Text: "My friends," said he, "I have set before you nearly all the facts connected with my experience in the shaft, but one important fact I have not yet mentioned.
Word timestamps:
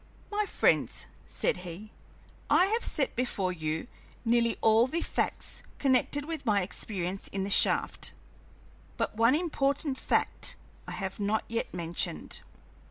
"My 0.31 0.47
friends," 0.47 1.05
said 1.27 1.57
he, 1.57 1.91
"I 2.49 2.65
have 2.65 2.83
set 2.83 3.15
before 3.15 3.51
you 3.53 3.85
nearly 4.25 4.57
all 4.59 4.87
the 4.87 5.01
facts 5.01 5.61
connected 5.77 6.25
with 6.25 6.43
my 6.43 6.63
experience 6.63 7.27
in 7.27 7.43
the 7.43 7.51
shaft, 7.51 8.11
but 8.97 9.15
one 9.15 9.35
important 9.35 9.99
fact 9.99 10.55
I 10.87 10.91
have 10.93 11.19
not 11.19 11.43
yet 11.47 11.71
mentioned. 11.71 12.39